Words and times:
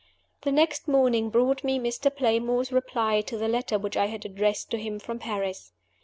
The 0.41 0.51
next 0.51 0.87
morning 0.87 1.29
brought 1.29 1.63
me 1.63 1.77
Mr. 1.77 2.09
Playmore's 2.09 2.71
reply 2.71 3.21
to 3.21 3.37
the 3.37 3.47
letter 3.47 3.77
which 3.77 3.95
I 3.95 4.07
had 4.07 4.25
addressed 4.25 4.71
to 4.71 4.79
him 4.79 4.97
from 4.97 5.19
Paris. 5.19 5.73